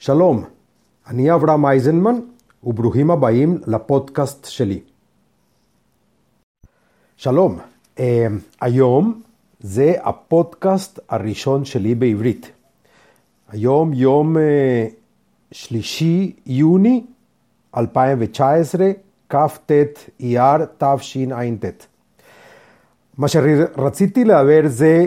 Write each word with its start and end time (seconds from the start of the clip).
שלום, 0.00 0.44
אני 1.06 1.34
אברהם 1.34 1.66
אייזנמן, 1.66 2.14
וברוכים 2.64 3.10
הבאים 3.10 3.58
לפודקאסט 3.66 4.44
שלי. 4.44 4.80
שלום, 7.16 7.58
אה, 7.98 8.26
היום 8.60 9.22
זה 9.60 9.94
הפודקאסט 10.02 10.98
הראשון 11.08 11.64
שלי 11.64 11.94
בעברית. 11.94 12.50
היום 13.48 13.92
יום 13.92 14.36
אה, 14.36 14.86
שלישי 15.52 16.36
יוני 16.46 17.04
2019, 17.76 18.86
כ"ט 19.28 19.72
אייר 20.20 20.64
תשע"ט. 20.78 21.86
מה 23.18 23.28
שרציתי 23.28 24.24
להעביר 24.24 24.68
זה 24.68 25.06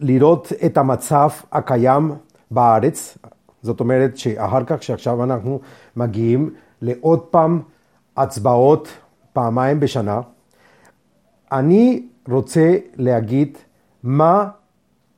לראות 0.00 0.52
את 0.66 0.78
המצב 0.78 1.28
הקיים 1.52 2.12
בארץ, 2.50 3.18
זאת 3.62 3.80
אומרת 3.80 4.16
שאחר 4.16 4.64
כך, 4.64 4.82
שעכשיו 4.82 5.24
אנחנו 5.24 5.60
מגיעים 5.96 6.54
לעוד 6.82 7.20
פעם 7.20 7.62
הצבעות 8.16 8.88
פעמיים 9.32 9.80
בשנה, 9.80 10.20
אני 11.52 12.06
רוצה 12.28 12.76
להגיד 12.96 13.58
מה 14.02 14.48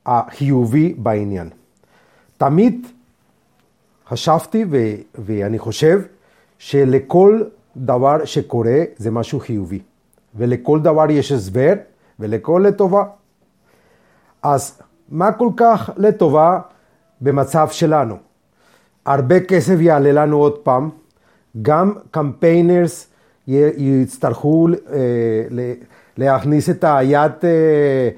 החיובי 0.06 0.94
בעניין. 0.98 1.50
תמיד 2.36 2.86
חשבתי 4.08 4.64
ו- 4.70 4.94
ואני 5.14 5.58
חושב 5.58 6.00
שלכל 6.58 7.42
דבר 7.76 8.24
שקורה 8.24 8.78
זה 8.96 9.10
משהו 9.10 9.40
חיובי, 9.40 9.82
ולכל 10.34 10.80
דבר 10.80 11.10
יש 11.10 11.32
הסבר 11.32 11.72
ולכל 12.18 12.64
לטובה. 12.68 13.04
אז 14.42 14.82
מה 15.08 15.32
כל 15.32 15.48
כך 15.56 15.90
לטובה 15.96 16.60
במצב 17.20 17.68
שלנו? 17.68 18.16
הרבה 19.06 19.40
כסף 19.40 19.76
יעלה 19.80 20.12
לנו 20.12 20.36
עוד 20.36 20.58
פעם, 20.58 20.90
גם 21.62 21.92
קמפיינרס 22.10 23.10
יצטרכו 23.48 24.68
אה, 24.68 24.98
להכניס 26.18 26.70
את 26.70 26.84
היד 26.88 27.32
אה, 27.44 28.08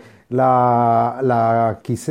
לכיס, 1.22 2.08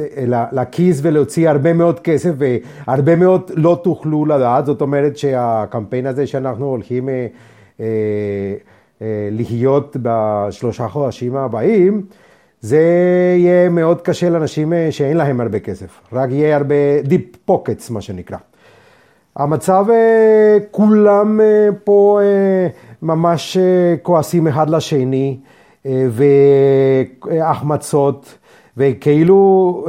לכיס 0.52 1.00
ולהוציא 1.04 1.50
הרבה 1.50 1.74
מאוד 1.74 2.00
כסף 2.00 2.32
והרבה 2.38 3.16
מאוד 3.16 3.52
לא 3.56 3.80
תוכלו 3.84 4.26
לדעת, 4.26 4.66
זאת 4.66 4.82
אומרת 4.82 5.18
שהקמפיין 5.18 6.08
הזה 6.08 6.28
שאנחנו 6.28 6.66
הולכים 6.66 7.10
אה, 7.80 7.86
להיות 9.32 9.98
בשלושה 10.02 10.88
חודשים 10.88 11.36
הבאים, 11.36 12.06
זה 12.62 12.82
יהיה 13.38 13.70
מאוד 13.70 14.02
קשה 14.02 14.30
לאנשים 14.30 14.74
שאין 14.90 15.18
להם 15.18 15.42
הרבה 15.42 15.60
כסף, 15.60 16.00
רק 16.14 16.30
יהיה 16.32 16.56
הרבה 16.56 17.02
דיפ 17.04 17.36
פוקטס 17.46 17.90
מה 17.90 18.02
שנקרא. 18.02 18.38
המצב, 19.36 19.86
אה, 19.90 20.58
כולם 20.72 21.42
אה, 21.42 21.70
פה 21.84 22.20
אה, 22.22 22.68
ממש 23.02 23.58
כועסים 24.02 24.48
אחד 24.48 24.70
לשני, 24.70 25.38
והחמצות, 27.26 28.38
וכאילו 28.78 29.86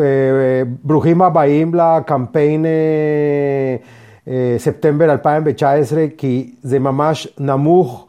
ברוכים 0.85 1.23
הבאים 1.23 1.75
לקמפיין 1.75 2.67
ספטמבר 4.59 5.13
2019, 5.13 6.05
כי 6.19 6.55
זה 6.63 6.79
ממש 6.79 7.29
נמוך, 7.41 8.07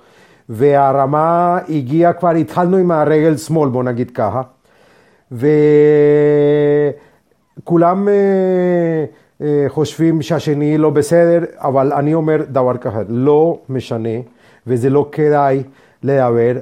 והרמה 0.49 1.59
הגיעה 1.69 2.13
כבר, 2.13 2.29
התחלנו 2.29 2.77
עם 2.77 2.91
הרגל 2.91 3.37
שמאל, 3.37 3.69
בוא 3.69 3.83
נגיד 3.83 4.11
ככה, 4.11 4.41
וכולם... 7.61 8.07
אה, 9.41 9.65
חושבים 9.67 10.21
שהשני 10.21 10.77
לא 10.77 10.89
בסדר, 10.89 11.45
אבל 11.55 11.93
אני 11.93 12.13
אומר 12.13 12.43
דבר 12.49 12.77
ככה, 12.77 13.01
לא 13.07 13.59
משנה, 13.69 14.19
וזה 14.67 14.89
לא 14.89 15.09
כדאי 15.11 15.63
לדבר 16.03 16.53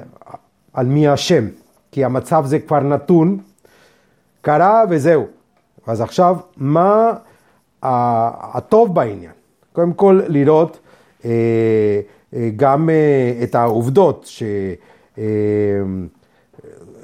על 0.72 0.86
מי 0.86 1.14
אשם, 1.14 1.44
כי 1.92 2.04
המצב 2.04 2.44
זה 2.46 2.58
כבר 2.58 2.80
נתון, 2.80 3.38
קרה 4.40 4.82
וזהו. 4.90 5.26
אז 5.86 6.00
עכשיו, 6.00 6.36
מה 6.56 7.12
הטוב 7.82 8.94
בעניין? 8.94 9.32
קודם 9.72 9.92
כל 9.92 10.20
לראות 10.28 10.78
אה, 11.24 11.30
אה, 12.34 12.50
גם 12.56 12.90
את 13.42 13.54
העובדות 13.54 14.30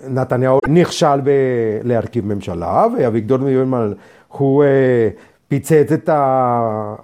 שנתניהו 0.08 0.58
נכשל 0.68 1.20
להרכיב 1.82 2.26
ממשלה, 2.34 2.86
ואביגדור 2.98 3.38
ליברמן 3.38 3.92
הוא 4.28 4.64
פיצץ 5.52 5.92
את, 5.92 6.08
ה, 6.08 6.94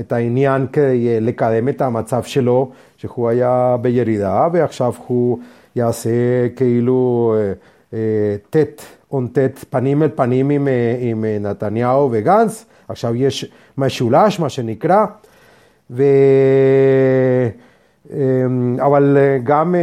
את 0.00 0.12
העניין 0.12 0.66
כדי 0.72 1.20
לקדם 1.20 1.68
את 1.68 1.80
המצב 1.80 2.22
שלו, 2.22 2.70
שהוא 2.96 3.28
היה 3.28 3.76
בירידה, 3.80 4.48
ועכשיו 4.52 4.92
הוא 5.06 5.38
יעשה 5.76 6.10
כאילו 6.56 7.34
טט 8.50 8.82
און 9.12 9.26
טט, 9.26 9.64
פנים 9.70 10.02
אל 10.02 10.08
פנים 10.14 10.50
עם, 10.50 10.68
עם 11.00 11.24
נתניהו 11.40 12.08
וגנץ, 12.12 12.64
עכשיו 12.88 13.16
יש 13.16 13.52
משולש, 13.78 14.40
מה 14.40 14.48
שנקרא, 14.48 15.06
ו... 15.90 16.02
אבל 18.80 19.16
גם 19.44 19.74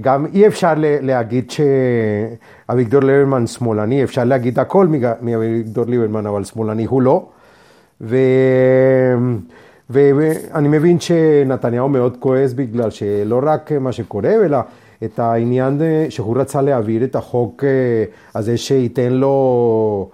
גם 0.00 0.26
אי 0.34 0.46
אפשר 0.46 0.72
להגיד 0.78 1.50
שאביגדור 1.50 3.00
ליברמן 3.00 3.46
שמאלני, 3.46 4.04
אפשר 4.04 4.24
להגיד 4.24 4.58
הכל 4.58 4.86
מאביגדור 5.22 5.84
ליברמן, 5.86 6.26
אבל 6.26 6.44
שמאלני 6.44 6.84
הוא 6.84 7.02
לא. 7.02 7.26
ו... 8.00 8.16
ואני 9.90 10.68
מבין 10.68 11.00
שנתניהו 11.00 11.88
מאוד 11.88 12.16
כועס 12.20 12.52
בגלל 12.52 12.90
שלא 12.90 13.40
רק 13.42 13.72
מה 13.72 13.92
שקורה, 13.92 14.30
אלא 14.30 14.58
את 15.04 15.18
העניין 15.18 15.80
שהוא 16.08 16.36
רצה 16.38 16.62
להעביר 16.62 17.04
את 17.04 17.16
החוק 17.16 17.64
הזה 18.34 18.56
שייתן 18.56 19.12
לו 19.12 20.10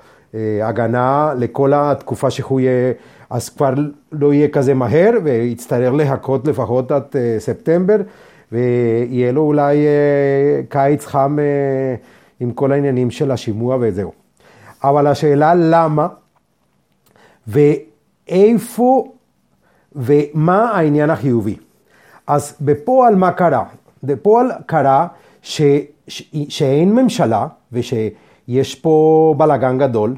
הגנה 0.62 1.32
לכל 1.38 1.72
התקופה 1.74 2.30
שהוא 2.30 2.60
יהיה, 2.60 2.92
אז 3.30 3.48
כבר 3.48 3.74
לא 4.12 4.34
יהיה 4.34 4.48
כזה 4.48 4.74
מהר 4.74 5.10
ויצטרך 5.24 5.94
לחכות 5.94 6.48
לפחות 6.48 6.90
עד 6.90 7.02
ספטמבר. 7.38 7.96
ויהיה 8.54 9.32
לו 9.32 9.42
אולי 9.42 9.86
אה, 9.86 10.60
קיץ 10.68 11.06
חם 11.06 11.36
אה, 11.38 11.94
עם 12.40 12.52
כל 12.52 12.72
העניינים 12.72 13.10
של 13.10 13.30
השימוע 13.30 13.76
וזהו. 13.80 14.12
אבל 14.84 15.06
השאלה 15.06 15.54
למה 15.54 16.08
ואיפה 17.46 19.12
ומה 19.92 20.70
העניין 20.70 21.10
החיובי. 21.10 21.56
אז 22.26 22.56
בפועל 22.60 23.14
מה 23.14 23.32
קרה? 23.32 23.64
בפועל 24.02 24.50
קרה 24.66 25.06
ש, 25.42 25.62
ש, 26.08 26.30
שאין 26.48 26.94
ממשלה 26.94 27.46
ושיש 28.48 28.74
פה 28.74 29.34
בלאגן 29.38 29.78
גדול. 29.78 30.16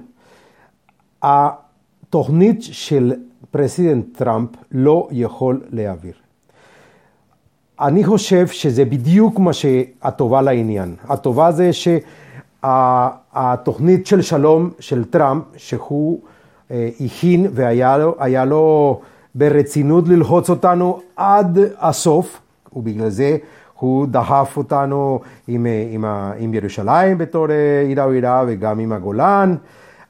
התוכנית 1.23 2.59
של 2.63 3.13
president 3.51 4.19
טראמפ 4.19 4.51
לא 4.73 5.09
יכול 5.11 5.61
להעביר. 5.71 6.13
אני 7.81 8.05
חושב 8.05 8.47
שזה 8.47 8.85
בדיוק 8.85 9.39
מה 9.39 9.53
שהטובה 9.53 10.43
לעניין. 10.43 10.95
הטובה 11.09 11.53
זה 11.53 11.71
שהתוכנית 12.63 14.07
של 14.07 14.23
שלום 14.23 14.71
של 14.79 15.05
טראמפ, 15.05 15.45
שהוא 15.57 16.21
אה, 16.71 16.89
הכין 17.01 17.47
והיה 17.55 17.99
לו, 17.99 18.17
לו 18.47 19.01
ברצינות 19.35 20.09
ללחוץ 20.09 20.51
אותנו 20.51 21.01
עד 21.17 21.59
הסוף, 21.79 22.41
ובגלל 22.73 23.09
זה 23.09 23.37
הוא 23.79 24.07
דחף 24.07 24.55
אותנו 24.57 25.21
עם, 25.49 25.67
אה, 25.67 25.87
עם, 25.91 26.05
עם 26.39 26.55
ירושלים 26.55 27.19
בתור 27.19 27.51
אה, 27.51 27.81
עיר 27.87 28.03
הבירה 28.03 28.45
וגם 28.47 28.79
עם 28.79 28.93
הגולן, 28.93 29.55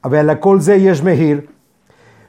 אבל 0.03 0.31
לכל 0.31 0.59
זה 0.59 0.75
יש 0.75 1.03
מחיר, 1.03 1.41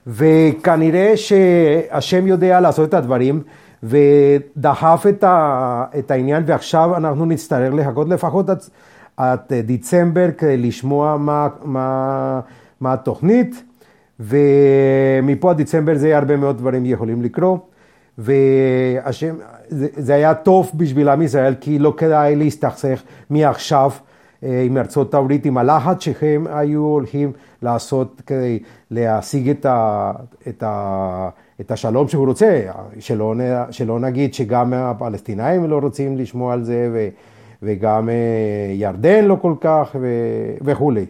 וכנראה 0.06 1.16
שהשם 1.16 2.26
יודע 2.26 2.60
לעשות 2.60 2.88
את 2.88 2.94
הדברים. 2.94 3.42
ודחף 3.82 5.04
את, 5.08 5.24
ה, 5.24 5.84
את 5.98 6.10
העניין, 6.10 6.42
ועכשיו 6.46 6.96
אנחנו 6.96 7.26
נצטרך 7.26 7.74
לחכות 7.74 8.08
לפחות 8.08 8.50
עד, 8.50 8.58
עד 9.16 9.40
דצמבר 9.50 10.28
כדי 10.38 10.56
לשמוע 10.56 11.16
מה, 11.16 11.48
מה, 11.64 12.40
מה 12.80 12.92
התוכנית, 12.92 13.62
ומפה 14.20 15.50
עד 15.50 15.62
דצמבר 15.62 15.94
זה 15.94 16.16
הרבה 16.16 16.36
מאוד 16.36 16.58
דברים 16.58 16.86
יכולים 16.86 17.22
לקרות. 17.22 17.77
והשם, 18.18 19.34
זה, 19.68 20.14
היה 20.14 20.34
טוב 20.34 20.70
בשביל 20.74 21.08
עם 21.08 21.22
ישראל, 21.22 21.54
כי 21.60 21.78
לא 21.78 21.94
כדאי 21.96 22.36
להסתכסך 22.36 23.02
מעכשיו 23.30 23.90
אה, 24.44 24.62
עם 24.66 24.76
ארצות 24.76 25.14
הברית, 25.14 25.46
עם 25.46 25.58
הלחץ 25.58 26.00
שהם 26.00 26.46
היו 26.50 26.80
הולכים 26.80 27.32
לעשות 27.62 28.22
כדי 28.26 28.58
להשיג 28.90 29.50
את, 29.50 29.66
ה, 29.66 30.12
את, 30.48 30.62
ה, 30.62 31.28
את 31.60 31.70
השלום 31.70 32.08
שהוא 32.08 32.26
רוצה, 32.26 32.60
שלא, 32.98 33.34
שלא 33.70 34.00
נגיד 34.00 34.34
שגם 34.34 34.72
הפלסטינאים 34.72 35.70
לא 35.70 35.78
רוצים 35.78 36.16
לשמוע 36.16 36.52
על 36.52 36.64
זה 36.64 36.88
ו, 36.92 37.08
וגם 37.62 38.08
אה, 38.08 38.14
ירדן 38.74 39.24
לא 39.24 39.36
כל 39.42 39.54
כך 39.60 39.96
ו, 40.00 40.06
וכולי. 40.60 41.06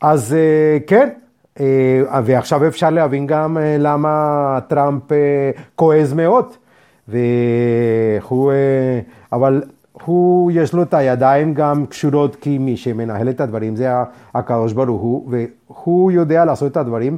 אז 0.00 0.34
אה, 0.34 0.78
כן, 0.86 1.08
ועכשיו 2.24 2.66
אפשר 2.66 2.90
להבין 2.90 3.26
גם 3.26 3.58
אה, 3.58 3.76
למה 3.78 4.58
טראמפ 4.68 5.12
אה, 5.12 5.50
כועס 5.76 6.12
מאוד. 6.12 6.46
והוא, 7.08 8.52
אבל 9.32 9.62
הוא, 9.92 10.52
יש 10.54 10.72
לו 10.72 10.82
את 10.82 10.94
הידיים 10.94 11.54
גם 11.54 11.86
קשורות 11.86 12.36
כי 12.36 12.58
מי 12.58 12.76
שמנהל 12.76 13.28
את 13.28 13.40
הדברים 13.40 13.76
זה 13.76 13.88
הקדוש 14.34 14.72
ברוך 14.72 15.02
הוא, 15.02 15.32
והוא 15.68 16.12
יודע 16.12 16.44
לעשות 16.44 16.72
את 16.72 16.76
הדברים, 16.76 17.16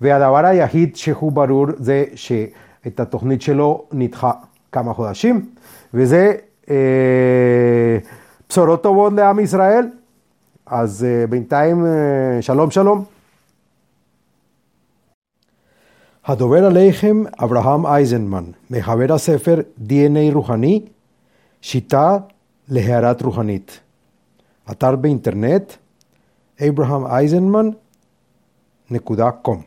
והדבר 0.00 0.46
היחיד 0.46 0.96
שהוא 0.96 1.32
ברור 1.32 1.66
זה 1.76 2.04
שאת 2.14 3.00
התוכנית 3.00 3.42
שלו 3.42 3.84
נדחה 3.92 4.30
כמה 4.72 4.92
חודשים, 4.92 5.46
וזה 5.94 6.32
אה, 6.70 7.98
בשורות 8.48 8.82
טובות 8.82 9.12
לעם 9.12 9.40
ישראל. 9.40 9.86
אז 10.66 11.06
אה, 11.08 11.26
בינתיים 11.26 11.86
אה, 11.86 12.42
שלום 12.42 12.70
שלום. 12.70 13.13
Hadover 16.26 16.64
Aleichem 16.64 17.30
Abraham 17.38 17.84
Eisenman, 17.84 18.54
Mehavera 18.70 19.18
Sefer 19.18 19.66
DNA 19.76 20.32
Ruhani, 20.32 20.90
Shita 21.60 22.26
Leherat 22.70 23.20
Ruhanit. 23.20 23.82
Atarbe 24.66 25.10
Internet, 25.10 25.78
Abraham 26.58 27.04
Eisenman, 27.04 27.76
Nekuda.com. 28.90 29.64